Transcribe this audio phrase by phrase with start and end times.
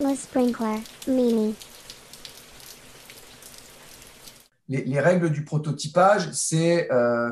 [0.00, 1.54] Le sprinkler, Mimi.
[4.68, 7.30] Les, règles du prototypage, c'est euh,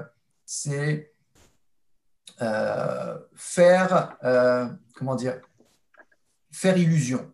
[2.43, 5.41] euh, faire, euh, comment dire,
[6.53, 7.33] faire illusion.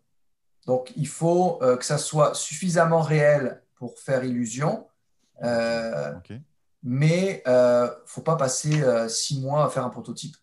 [0.66, 4.86] Donc, il faut que ça soit suffisamment réel pour faire illusion,
[6.82, 10.36] mais il ne faut pas passer six mois à faire un prototype.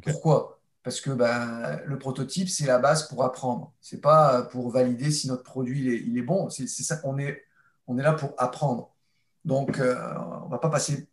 [0.00, 0.61] Pourquoi?
[0.82, 3.72] Parce que ben, le prototype, c'est la base pour apprendre.
[3.80, 6.50] Ce n'est pas pour valider si notre produit il est, il est bon.
[6.50, 7.44] C'est, ça, on, est,
[7.86, 8.92] on est là pour apprendre.
[9.44, 9.96] Donc, euh,
[10.42, 11.08] on ne va pas passer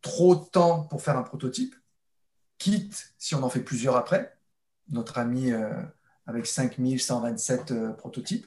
[0.00, 1.74] trop de temps pour faire un prototype,
[2.58, 4.34] quitte si on en fait plusieurs après.
[4.90, 5.70] Notre ami euh,
[6.26, 8.46] avec 5127 euh, prototypes.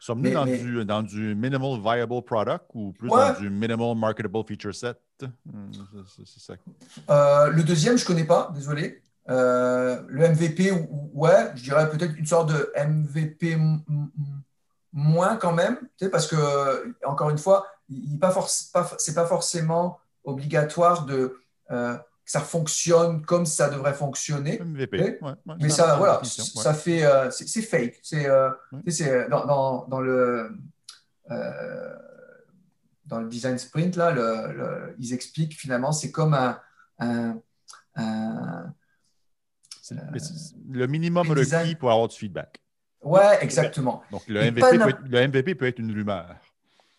[0.00, 4.74] Sommes-nous dans, Du, dans, Du, minimal viable product ou plus dans du minimal marketable feature
[4.74, 4.98] set?
[7.08, 9.02] le deuxième, je ne connais pas, désolé.
[9.30, 10.72] Le MVP,
[11.14, 13.56] ouais, je dirais peut-être une sorte de MVP
[14.92, 15.78] moins quand même,
[16.10, 18.32] parce que, encore une fois, ce pas,
[18.72, 24.60] pas, pas forcément obligatoire de, euh, que ça fonctionne comme ça devrait fonctionner.
[25.60, 27.98] mais ça, voilà, ça fait, euh, c'est fake.
[28.02, 28.50] C'est euh,
[29.28, 30.50] dans, dans, dans, le
[33.06, 36.60] dans le design sprint là, le, ils expliquent finalement, c'est comme un,
[37.96, 38.74] un,
[40.70, 42.60] le minimum requis pour avoir du feedback.
[43.02, 44.02] Ouais, exactement.
[44.10, 46.36] Donc le MVP, peut être, le MVP peut être une rumeur.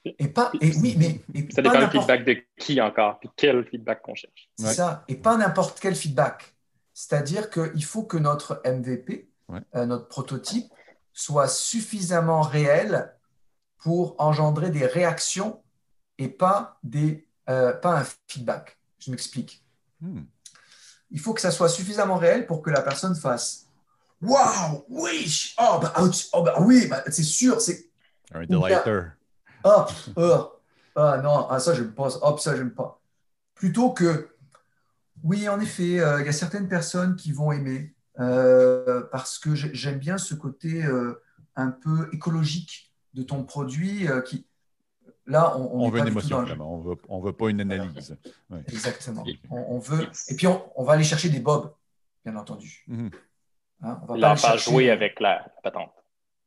[0.04, 1.50] Et pas, et oui, mais.
[1.52, 4.50] ça dépend du feedback de qui encore, puis quel feedback qu'on cherche.
[4.58, 6.56] C'est ça, et pas n'importe quel feedback.
[6.94, 9.30] C'est-à-dire qu'il faut que notre MVP,
[9.76, 10.72] euh, notre prototype,
[11.14, 13.14] soit suffisamment réel
[13.78, 15.62] pour engendrer des réactions
[16.18, 18.78] et pas, des, euh, pas un feedback.
[19.00, 19.64] Je m'explique.
[20.00, 20.22] Hmm.
[21.12, 23.68] Il faut que ça soit suffisamment réel pour que la personne fasse
[24.22, 27.90] Waouh, oui, oh, bah, oh, bah oui, bah, c'est sûr, c'est.
[28.34, 29.02] Un delighter.
[29.64, 30.62] Hop, hop,
[30.96, 33.02] ah non, ah, ça j'aime pas, hop, ça j'aime pas.
[33.56, 34.30] Plutôt que,
[35.24, 39.56] oui, en effet, euh, il y a certaines personnes qui vont aimer euh, parce que
[39.56, 41.22] j'aime bien ce côté euh,
[41.56, 44.46] un peu écologique de ton produit qui,
[45.26, 48.18] là, on, on, veut une émotion, on veut, on veut pas une analyse.
[48.68, 49.24] Exactement.
[49.50, 51.74] On, veut, et puis on, va aller chercher des bobs,
[52.26, 52.84] bien entendu.
[52.90, 53.12] Mm-hmm.
[53.84, 55.94] Hein, on va pas, jouer avec la patente.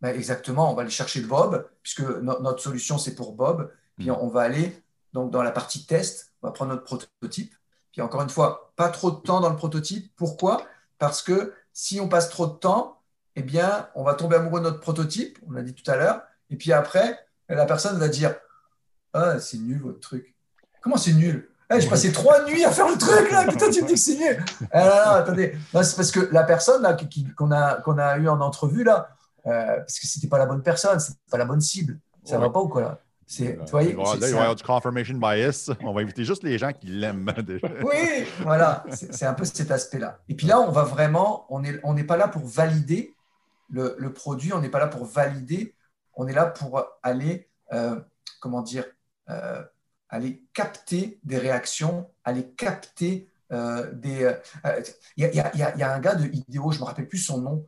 [0.00, 3.72] Ben, exactement, on va aller chercher Bob, puisque notre solution, c'est pour Bob.
[3.96, 4.16] Puis mm.
[4.20, 4.76] on va aller
[5.12, 7.54] donc, dans la partie test, on va prendre notre prototype.
[7.92, 10.12] Puis encore une fois, pas trop de temps dans le prototype.
[10.16, 10.66] Pourquoi?
[10.98, 13.00] Parce que si on passe trop de temps,
[13.36, 16.22] eh bien, on va tomber amoureux de notre prototype, on l'a dit tout à l'heure.
[16.50, 17.18] Et puis après,
[17.48, 18.34] la personne va dire
[19.14, 20.34] Ah, c'est nul votre truc.
[20.82, 21.48] Comment c'est nul?
[21.70, 23.98] Eh, J'ai passé trois nuits à faire le truc là, putain, tu me dis que
[23.98, 24.44] c'est nul.
[24.72, 26.96] Eh, attendez, c'est parce que la personne là,
[27.36, 29.08] qu'on a, qu'on a eu en entrevue là,
[29.46, 31.98] euh, parce que c'était pas la bonne personne, c'était pas la bonne cible.
[32.24, 32.98] Ça va pas ou quoi là?
[33.26, 35.70] C'est, tu il va y avoir du confirmation bias.
[35.80, 37.66] On va inviter juste les gens qui l'aiment déjà.
[37.82, 40.18] Oui, voilà, c'est un peu cet aspect-là.
[40.28, 43.14] Et puis là, on va vraiment, on n'est on pas là pour valider
[43.70, 45.74] le, le produit, on n'est pas là pour valider,
[46.14, 47.98] on est là pour aller, euh,
[48.40, 48.84] comment dire,
[49.28, 49.62] euh,
[50.08, 53.28] aller capter des réactions, aller capter
[53.92, 54.34] des.
[55.16, 57.40] Il y, y, y, a un gars de IDEO, je ne me rappelle plus son
[57.40, 57.66] nom,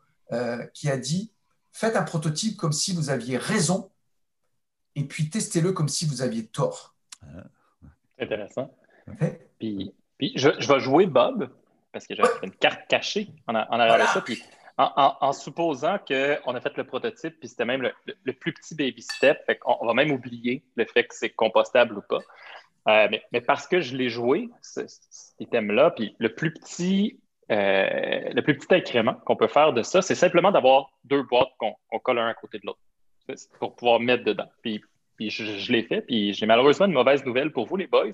[0.73, 1.33] qui a dit
[1.73, 3.91] faites un prototype comme si vous aviez raison
[4.97, 6.97] et puis testez-le comme si vous aviez tort.
[7.23, 7.45] Ah.
[8.19, 8.75] Intéressant.
[9.59, 11.51] Puis, puis je, vais jouer Bob
[11.93, 14.21] parce que j'ai une carte cachée en, arrière de ça.
[14.23, 14.43] Puis
[14.79, 19.39] en, supposant qu'on a fait le prototype, puis c'était même le, plus petit baby step,
[19.65, 22.21] on, va même oublier le fait que c'est compostable ou pas.
[22.89, 24.91] Euh, mais, parce que je l'ai joué, cet
[25.41, 27.19] item-là, puis le plus petit
[27.51, 31.53] euh, le plus petit incrément qu'on peut faire de ça, c'est simplement d'avoir deux boîtes
[31.59, 32.81] qu'on colle un à côté de l'autre
[33.59, 34.49] pour pouvoir mettre dedans.
[35.19, 38.11] Je, l'ai fait, puis j'ai malheureusement une mauvaise nouvelle pour vous, les boys.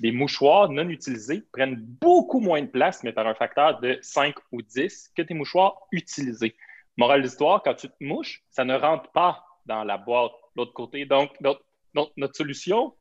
[0.00, 4.34] Les mouchoirs non utilisés prennent beaucoup moins de place, mais par un facteur de 5
[4.52, 6.54] ou 10 que tes mouchoirs utilisés.
[6.96, 10.72] Morale d'histoire, quand tu te mouches, ça ne rentre pas dans la boîte de l'autre
[10.72, 11.04] côté.
[11.04, 12.94] Donc, notre, solution?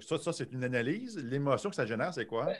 [0.00, 1.18] Ça, ça c'est une analyse.
[1.18, 2.52] L'émotion que ça génère, c'est quoi?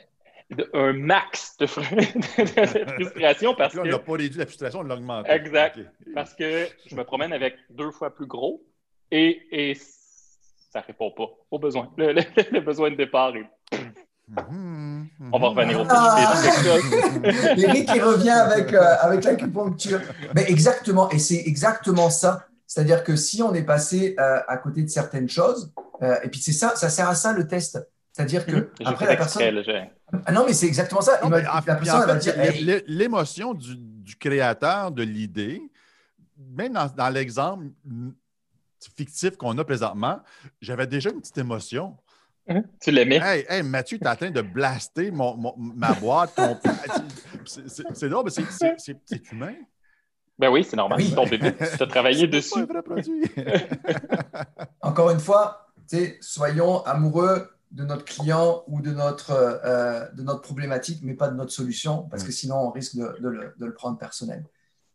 [0.73, 5.29] un max de, frustration parce là, on n'a pas réduit la frustration, on l'a augmenté.
[5.29, 5.79] Exact.
[6.15, 8.65] Parce que je me promène avec deux fois plus gros
[9.11, 9.75] et, et
[10.69, 11.91] ça ne répond pas aux besoins.
[11.97, 13.49] Le, besoin de départ est.
[14.31, 15.07] Mm-hmm.
[15.31, 16.33] On va revenir au ah!
[17.57, 20.01] Eric qui revient avec, euh, avec l'acupuncture.
[20.35, 22.45] Mais exactement, et c'est exactement ça.
[22.67, 25.73] C'est-à-dire que si on est passé euh, à côté de certaines choses,
[26.03, 27.79] euh, et puis c'est ça, ça sert à ça le test.
[28.11, 28.69] C'est-à-dire que mhm.
[28.85, 29.63] après la personne.
[30.25, 31.19] Ah non, mais c'est exactement ça.
[32.87, 35.61] L'émotion du, créateur de l'idée
[36.39, 37.65] même dans, l'exemple
[38.95, 40.19] fictif qu'on a présentement,
[40.61, 41.97] j'avais déjà une petite émotion.
[42.47, 42.63] Hein?
[42.81, 43.19] Tu l'aimais?
[43.21, 46.39] Hey, hey, Mathieu, tu es en train de blaster ma boîte.
[47.45, 49.53] c'est drôle, mais c'est humain.
[50.37, 51.03] Ben oui, c'est normal.
[51.03, 51.53] C'est ton bébé.
[51.53, 52.65] Tu as travaillé dessus.
[54.81, 55.67] Encore une fois,
[56.21, 61.35] soyons amoureux de notre client ou de notre, euh, de notre problématique, mais pas de
[61.35, 64.43] notre solution, parce que sinon on risque de, le, de le, prendre personnel.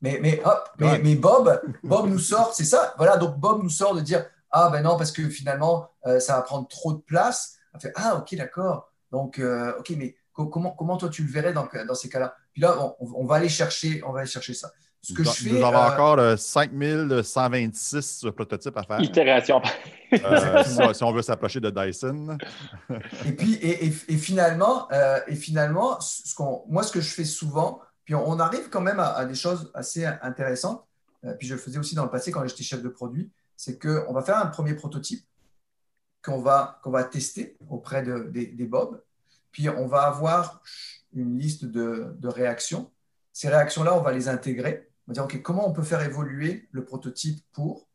[0.00, 3.70] Mais, mais, hop, mais, mais, Bob, Bob nous sort, c'est ça, voilà, donc Bob nous
[3.70, 7.00] sort de dire Ah ben non, parce que finalement, euh, ça va prendre trop de
[7.00, 7.56] place.
[7.72, 8.92] On fait Ah, ok, d'accord.
[9.10, 12.34] Donc, euh, ok, mais comment, comment toi tu le verrais dans, dans ces cas-là?
[12.52, 14.70] Puis là, on, on, va aller chercher, on va aller chercher ça.
[15.04, 19.00] Ce que nous, je fais, nous avons euh, encore 5126 prototypes à faire.
[19.00, 19.60] Itération.
[20.14, 20.64] Euh,
[20.94, 22.38] si, on veut s'approcher de Dyson.
[23.26, 26.34] et puis, et, finalement, euh, et finalement ce
[26.68, 30.04] moi, ce que je fais souvent, puis on, arrive quand même à, des choses assez
[30.04, 30.86] intéressantes,
[31.38, 34.12] puis je le faisais aussi dans le passé quand j'étais chef de produit, c'est qu'on
[34.12, 35.24] va faire un premier prototype
[36.22, 36.80] qu'on va,
[37.10, 39.02] tester auprès de, des, des Bob,
[39.52, 40.62] puis on va avoir
[41.12, 42.90] une liste de, réactions.
[43.32, 46.66] Ces réactions-là, on va les intégrer on va dire, OK, comment on peut faire évoluer
[46.72, 47.86] le prototype pour,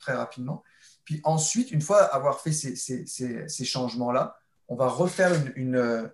[0.00, 0.64] très rapidement.
[1.04, 4.36] Puis ensuite, une fois avoir fait ces, changements-là,
[4.66, 6.10] on va refaire une,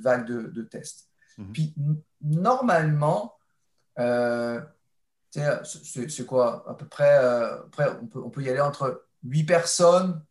[0.00, 1.09] vague de tests.
[1.40, 1.52] Mhm.
[1.52, 1.74] Puis
[2.20, 3.34] normalement,
[3.98, 4.60] euh,
[5.32, 7.58] c'est quoi À peu près, euh,
[8.14, 10.24] on, peut, y aller entre 8 personnes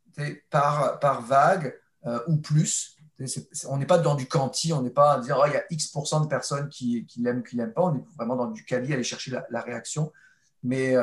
[0.49, 2.95] par, vague euh, ou plus
[3.67, 5.63] on n'est pas dans du quanti, on n'est pas à dire oh, il y a
[5.69, 7.81] X de personnes qui, l'aiment, qui l'aiment pas.
[7.81, 10.13] On est vraiment dans du quali, aller chercher la, réaction.
[10.63, 10.95] Mais,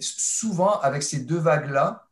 [0.00, 2.06] souvent, avec ces deux vagues-là,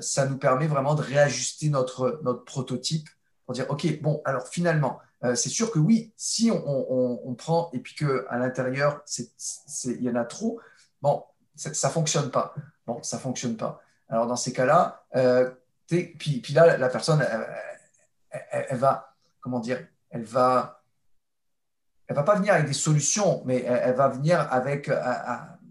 [0.00, 3.08] ça nous permet vraiment de réajuster notre prototype
[3.46, 7.78] pour dire OK, bon, alors finalement, euh, c'est sûr que oui, si on, prend et
[7.80, 9.02] puis qu'à l'intérieur,
[9.84, 10.60] il y en a trop,
[11.02, 11.24] bon,
[11.56, 12.54] ça ne fonctionne pas.
[12.86, 13.80] Bon, ça fonctionne pas.
[14.08, 15.06] Alors dans ces cas-là,
[15.86, 17.24] puis, puis là, la personne,
[18.50, 20.82] elle, va, comment dire, elle va,
[22.06, 25.00] elle va pas venir avec des solutions, mais elle, va venir avec, euh,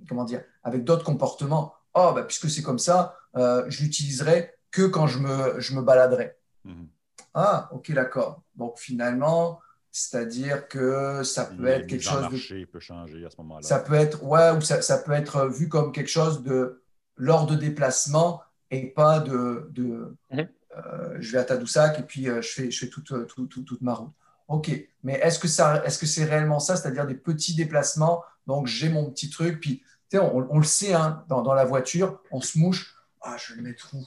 [0.08, 1.74] comment dire, avec d'autres comportements.
[1.94, 5.82] Oh, bah, puisque c'est comme ça, euh, je l'utiliserai que quand je me, je me
[5.82, 6.36] baladerai.
[6.66, 6.88] Mhm.
[7.34, 8.44] Ah, ok, d'accord.
[8.56, 9.60] Donc finalement,
[9.92, 12.66] c'est-à-dire que ça peut être quelque chose de.
[12.66, 13.62] peut changer à ce moment-là.
[13.62, 16.82] Ça peut être, ouais, ou ça, ça, peut être vu comme quelque chose de
[17.16, 18.42] l'ordre de déplacement
[18.72, 20.48] et pas de, de, mhm.
[20.78, 23.82] Euh, je vais à Tadoussac et puis euh, je fais, je fais toute, euh, toute,
[23.82, 24.12] ma route.
[24.48, 24.72] OK,
[25.04, 28.24] mais est-ce que c'est -ce c'est réellement ça, c'est-à-dire des petits déplacements?
[28.48, 29.84] Donc j'ai mon petit truc, puis
[30.14, 32.96] on, on, le sait, hein, dans, dans, la voiture, on se mouche.
[33.22, 34.06] Ah, je vais le mettre où?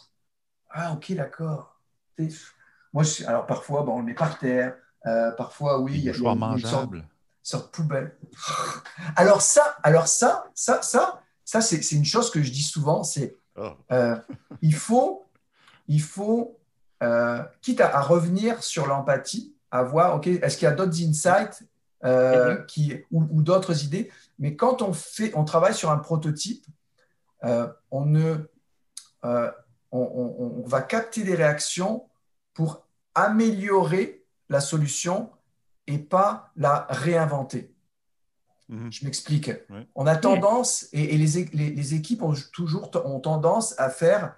[0.70, 1.80] Ah, ok, d'accord.
[2.96, 4.74] Moi, alors parfois, bon, on le met par terre.
[5.36, 7.04] parfois, oui, il y a, une, mangeable.
[7.42, 8.16] sorte, poubelle.
[9.14, 13.36] Alors ça, alors ça, ça, ça, ça c'est une chose que je dis souvent, c'est
[13.56, 13.70] oh.
[14.62, 15.26] il faut
[15.88, 16.58] il faut,
[17.02, 21.62] euh, quitte à, revenir sur l'empathie, à voir, OK, est-ce qu'il y a d'autres insights
[22.04, 22.66] euh, mhm.
[22.66, 24.10] qui, ou, d'autres idées?
[24.38, 26.64] Mais quand on, fait, on travaille sur un prototype,
[27.44, 28.36] euh, on, ne,
[29.92, 32.06] on, va capter des réactions
[32.54, 32.85] pour
[33.16, 35.30] améliorer la solution
[35.88, 37.74] et pas la réinventer.
[38.68, 38.92] Mhm.
[38.92, 39.50] Je m'explique.
[39.94, 44.36] On a tendance, et, les, les, équipes ont toujours ont tendance à faire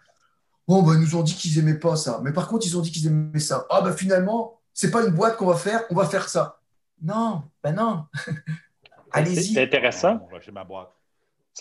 [0.68, 2.20] Bon, ben, ils nous ont dit qu'ils n'aimaient pas ça.
[2.22, 3.66] Mais par contre, ils ont dit qu'ils aimaient ça.
[3.70, 6.60] Ah, ben finalement, c'est pas une boîte qu'on va faire, on va faire ça.
[7.00, 8.04] Non, ben non.
[9.12, 9.54] Allez-y.
[9.54, 10.28] C'est intéressant.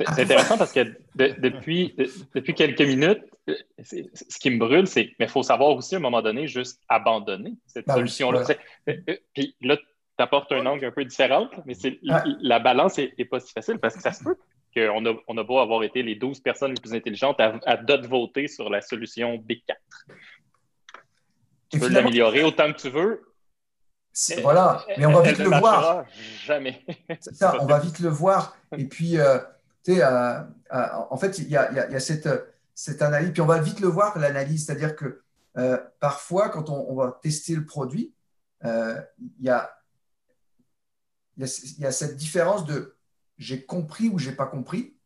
[0.05, 1.95] C'est intéressant parce que depuis,
[2.35, 3.23] depuis quelques minutes,
[3.73, 7.55] ce qui me brûle, c'est qu'il faut savoir aussi à un moment donné juste abandonner
[7.65, 8.43] cette ben solution-là.
[8.89, 9.83] Euh, euh, puis là, tu
[10.19, 11.73] apportes un angle un peu différent, mais
[12.41, 14.37] la balance n'est pas si facile parce que ça se peut
[14.75, 17.77] qu'on a, on a beau avoir été les 12 personnes les plus intelligentes à, à
[18.07, 19.75] voter sur la solution B4.
[21.69, 23.23] Tu peux l'améliorer autant que tu veux.
[24.41, 26.05] Voilà, mais on va vite le voir.
[26.43, 26.83] Jamais.
[27.19, 28.57] ça, on va vite le voir.
[28.75, 29.37] Et puis, euh,
[29.83, 30.39] tu sais, euh,
[30.73, 32.29] euh, en fait, il y a, y a, cette,
[32.73, 35.21] cette, analyse, puis on va vite le voir, l'analyse, c'est-à-dire que
[35.99, 38.13] parfois, quand on, on, va tester le produit,
[38.63, 39.05] il
[39.39, 39.71] y a,
[41.37, 41.45] y,
[41.79, 42.95] y a cette différence de
[43.37, 44.97] j'ai compris ou j'ai pas compris,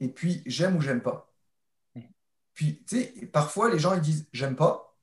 [0.00, 1.30] et puis j'aime ou j'aime pas.
[2.54, 4.96] Puis, tu sais, parfois les gens ils disent j'aime pas,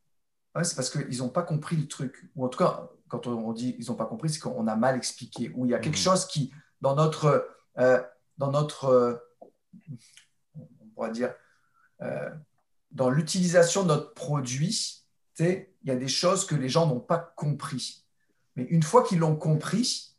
[0.64, 2.30] c'est parce qu'ils n'ont pas compris le truc.
[2.36, 4.96] Ou en tout cas, quand on dit ils n'ont pas compris, c'est qu'on a mal
[4.96, 5.98] expliqué, ou il y a quelque mmh.
[5.98, 7.48] chose qui, dans notre,
[7.78, 8.02] euh,
[8.42, 9.16] dans notre, euh,
[10.56, 11.32] on pourrait dire,
[12.02, 12.32] euh,
[12.90, 15.04] dans l'utilisation de notre produit,
[15.40, 18.04] il y a des choses que les gens n'ont pas compris.
[18.56, 20.16] Mais une fois qu'ils l'ont compris,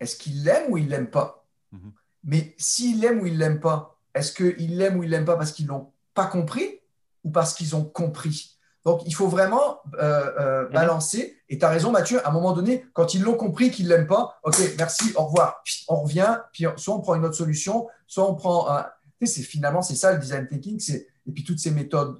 [0.00, 1.46] est-ce qu'ils l'aiment ou ils l'aiment pas?
[1.70, 1.92] Mhm.
[2.24, 5.24] Mais s'il l'aime ou il ne l'aime pas, est-ce qu'il l'aime ou il ne l'aime
[5.24, 6.80] pas parce qu'ils ne l'ont pas compris
[7.22, 8.58] ou parce qu'ils ont compris?
[8.84, 10.72] Donc, il faut vraiment euh, euh, mhm.
[10.72, 11.36] balancer.
[11.48, 13.90] Et tu as raison, Mathieu, à un moment donné, quand ils l'ont compris qu'ils ne
[13.90, 15.62] l'aiment pas, OK, merci, au revoir.
[15.88, 18.86] On revient, puis soit on prend une autre solution, soit on prend un.
[19.24, 20.80] finalement, c'est ça le design thinking,
[21.26, 22.18] et puis toutes ces méthodes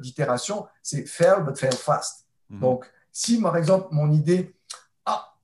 [0.00, 2.26] d'itération, c'est fail, but fail fast.
[2.50, 2.60] Mhm.
[2.60, 4.54] Donc, si par exemple, mon idée,
[5.06, 5.34] ah,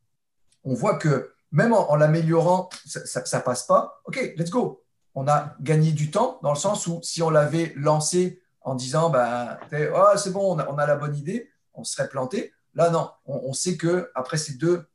[0.65, 4.83] on voit que même en, l'améliorant, ça ne passe pas, OK, let's go.
[5.15, 9.11] On a gagné du temps dans le sens où si on l'avait lancé en disant,
[9.11, 12.53] bah, oh, c'est bon, on a, la bonne idée, on serait planté.
[12.75, 14.87] Là, non, on, sait que après ces deux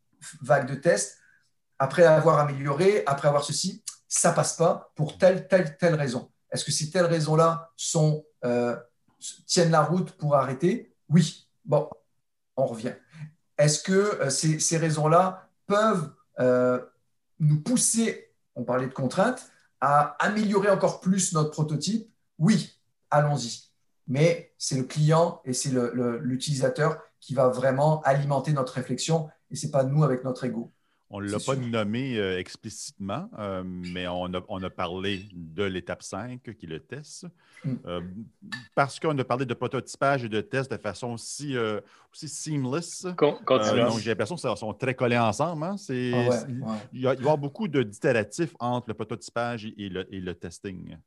[0.41, 1.17] vagues de tests,
[1.79, 6.31] après avoir amélioré, après avoir ceci, ça passe pas pour telle, telle, telle raison.
[6.51, 8.77] Est-ce que ces telles raisons-là sont, euh,
[9.45, 10.95] tiennent la route pour arrêter?
[11.10, 11.50] Oui.
[11.65, 11.89] Bon,
[12.55, 12.93] on revient.
[13.57, 16.79] Est-ce que euh, ces, ces raisons-là peuvent euh,
[17.39, 19.50] nous pousser, on parlait de contraintes,
[19.81, 22.10] à améliorer encore plus notre prototype?
[22.38, 22.75] Oui,
[23.15, 23.72] allons-y.
[24.07, 25.72] Mais c'est le client et c'est
[26.22, 30.72] l'utilisateur qui va vraiment alimenter notre réflexion et ce n'est pas nous avec notre ego.
[31.12, 36.41] On ne l'a pas nommé euh, explicitement, euh, mais on a, parlé de l'étape 5,
[36.41, 37.27] qui est le test.
[37.63, 37.74] Mm.
[37.86, 38.01] Euh,
[38.74, 41.55] parce qu'on a parlé de prototypage et de test de façon aussi,
[42.12, 43.05] aussi seamless.
[43.05, 45.63] donc, j'ai l'impression qu'ils sont très collés ensemble.
[45.63, 45.75] Hein.
[45.79, 45.93] Ah
[46.91, 50.98] il, y a, avoir beaucoup d'itératifs entre le prototypage et le, testing.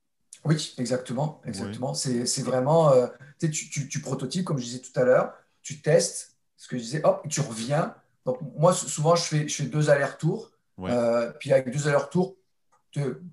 [0.44, 1.40] Oui, exactement.
[1.44, 1.94] exactement.
[1.94, 2.92] C'est vraiment,
[3.40, 6.82] tu, tu, tu, prototypes, comme je disais tout à l'heure, tu testes, ce que je
[6.82, 7.94] disais, hop, tu reviens
[8.28, 10.50] donc, moi, souvent, je fais, je fais deux allers-retours.
[10.80, 12.36] Euh, puis avec deux allers-retours,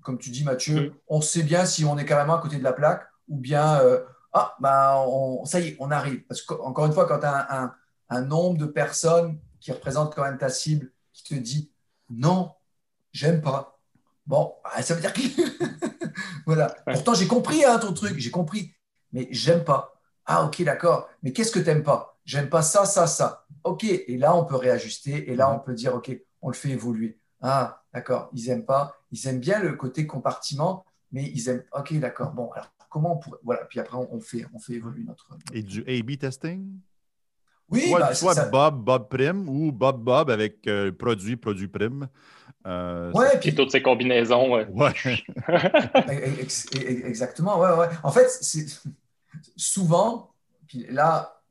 [0.02, 2.72] comme tu dis, Mathieu, on sait bien si on est carrément à côté de la
[2.72, 4.00] plaque ou bien, euh,
[4.32, 5.04] ah, ben,
[5.44, 6.22] ça y est, on arrive.
[6.26, 7.74] Parce qu'encore une fois, quand tu as
[8.08, 11.70] un, nombre de personnes qui représentent quand même ta cible qui te dit
[12.08, 12.52] non,
[13.12, 13.78] j'aime pas.
[14.26, 15.20] Bon, bah, ça veut dire que.
[16.46, 16.74] Voilà.
[16.86, 18.72] Pourtant, j'ai compris hein, ton truc, j'ai compris,
[19.12, 20.00] mais j'aime pas.
[20.24, 21.08] Ah, ok, d'accord.
[21.22, 22.18] Mais qu'est-ce que tu n'aimes pas?
[22.24, 23.46] J'aime pas ça, ça, ça.
[23.64, 26.70] OK, et là, on peut réajuster, et là, on peut dire, OK, on le fait
[26.70, 27.18] évoluer.
[27.40, 31.92] Ah, d'accord, ils n'aiment pas, ils aiment bien le côté compartiment, mais ils aiment, OK,
[31.98, 35.28] d'accord, bon, alors comment on pourrait, voilà, puis après, on fait, on fait évoluer notre.
[35.52, 36.78] Et du A-B testing?
[37.68, 42.08] Oui, soit, bah, Bob, Bob Prime ou Bob Bob avec euh, produit, produit Prime.
[42.66, 44.50] Euh, ouais, puis toutes ces combinaisons.
[44.50, 44.66] Ouais.
[46.74, 47.88] Exactement, ouais, ouais.
[48.02, 48.66] En fait, c'est
[49.56, 50.34] souvent,
[50.66, 51.42] puis là,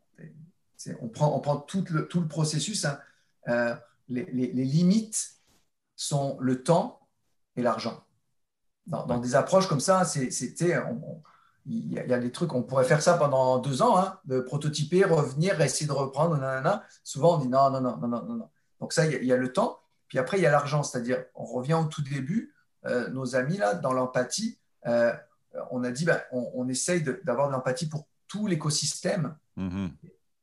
[1.02, 2.86] on prend, on prend tout, le, tout le processus.
[2.86, 3.00] Hein.
[3.48, 3.76] Euh,
[4.10, 5.36] les, limites
[5.96, 7.00] sont le temps
[7.56, 8.04] et l'argent.
[8.88, 10.30] Dans, des approches comme ça, c'est,
[11.66, 15.06] il y, a des trucs, on pourrait faire ça pendant deux ans, hein, de prototyper,
[15.06, 16.40] revenir, essayer de reprendre.
[17.04, 18.50] Souvent, on dit non, non, non, non, non, non.
[18.80, 19.80] Donc ça, il y, a le temps.
[20.16, 22.56] Puis après, il y a l'argent, c'est-à-dire, on revient au tout début,
[22.86, 25.12] euh, nos amis, là, dans l'empathie, euh,
[25.72, 29.36] on a dit, ben, on, essaye d'avoir de, l'empathie pour tout l'écosystème.
[29.58, 29.90] Mm-hmm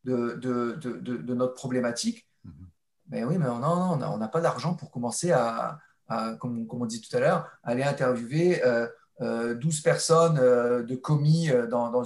[0.05, 2.29] de, de, de, notre problématique.
[2.45, 2.53] Mhm.
[3.09, 5.79] Mais oui, mais non, non on n'a pas d'argent pour commencer à,
[6.39, 11.51] comme, comme, on dit tout à l'heure, aller interviewer euh, 12 euh, personnes de commis
[11.71, 12.05] dans, dans,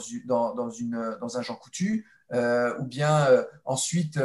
[0.55, 3.27] dans, une, dans un Jean Coutu, ou bien
[3.65, 4.21] ensuite,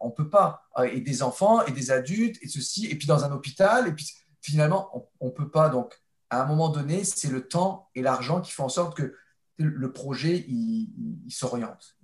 [0.00, 3.24] on ne peut pas, et des enfants, et des adultes, et ceci, et puis dans
[3.24, 5.68] un hôpital, et puis finalement, on ne peut pas.
[5.68, 5.94] Donc,
[6.30, 9.14] à un moment donné, c'est le temps et l'argent qui font en sorte que
[9.58, 10.88] le projet, il,
[11.30, 11.96] s'oriente.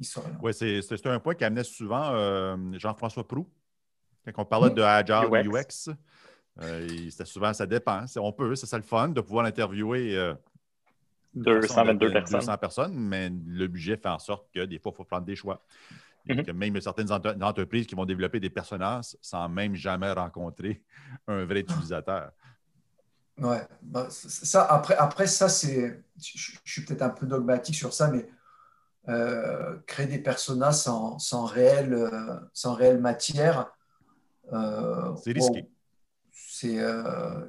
[0.43, 3.49] Oui, c'est un point qui amenait souvent euh, Jean-François Prou,
[4.27, 5.91] quand on parlait de Agile UX.
[6.61, 8.05] Euh, c'était souvent, ça dépend.
[8.17, 10.17] On peut, c'est ça le fun de pouvoir l'interviewer.
[10.17, 10.35] Euh,
[11.35, 12.41] 222 personnes.
[12.41, 15.37] 200 personnes, mais le budget fait en sorte que des fois, il faut prendre des
[15.37, 15.65] choix.
[16.27, 16.53] Mm -hmm.
[16.55, 17.13] Même certaines
[17.43, 20.83] entreprises qui vont développer des personnages sans même jamais rencontrer
[21.29, 22.31] un vrai utilisateur.
[23.39, 26.03] Ouais, bah, ça, après, après ça, c'est.
[26.17, 28.29] Je, suis peut-être un peu dogmatique sur ça, mais
[29.09, 33.73] euh, créer des personas sans, sans, réelle, euh, sans réelle matière.
[34.53, 35.69] Euh, c'est risqué.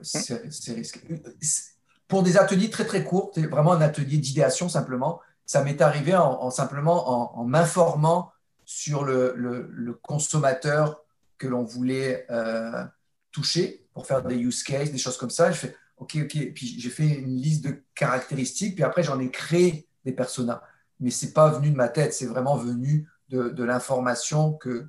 [0.02, 1.00] c'est risqué.
[2.08, 6.50] Pour des ateliers très très courts, vraiment un atelier d'idéation simplement, ça m'est arrivé en,
[6.50, 8.32] simplement en, m'informant
[8.66, 11.04] sur le, le, le, consommateur
[11.38, 12.28] que l'on voulait
[13.32, 15.52] toucher pour faire des use cases, des choses comme ça.
[15.52, 16.54] Je fais OK, OK.
[16.54, 20.62] Puis j'ai fait une liste de caractéristiques, puis après j'en ai créé des personas.
[21.00, 24.88] Mais ce n'est pas venu de ma tête, c'est vraiment venu de, l'information que,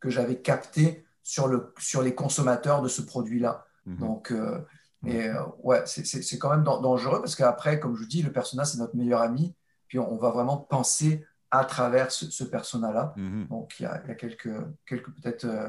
[0.00, 3.64] que j'avais captée sur, le, sur les consommateurs de ce produit-là.
[3.86, 3.98] Mhm.
[3.98, 4.58] Donc, euh,
[5.02, 8.64] mais, euh, ouais, c'est quand même dangereux parce qu'après, comme je vous dis, le persona,
[8.64, 9.54] c'est notre meilleur ami.
[9.88, 13.12] Puis on, va vraiment penser à travers ce, persona-là.
[13.16, 13.48] Mhm.
[13.48, 14.50] Donc, il y, a, quelques,
[14.86, 15.68] quelques peut-être, euh,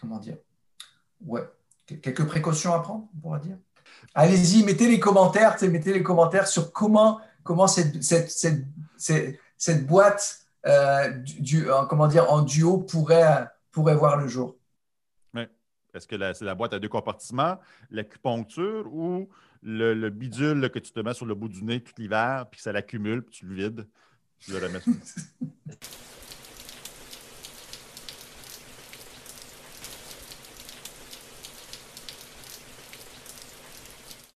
[0.00, 0.36] comment dire,
[1.24, 1.42] ouais,
[1.86, 3.56] quelques précautions à prendre, on pourra dire.
[4.14, 10.46] Allez-y, mettez les commentaires, mettez les commentaires sur comment, comment cette, cette, cette, cette boîte
[10.66, 14.56] euh, du, comment dire, en duo pourrait, pourrait voir le jour.
[15.96, 17.58] Est-ce que c'est la boîte à deux compartiments,
[17.90, 19.28] l'acupuncture ou
[19.66, 22.72] le, bidule que tu te mets sur le bout du nez tout l'hiver, puis ça
[22.72, 23.88] l'accumule, puis tu le vides,
[24.38, 24.80] tu le remets